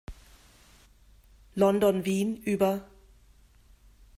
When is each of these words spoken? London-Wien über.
London-Wien 1.53 2.35
über. 2.37 2.89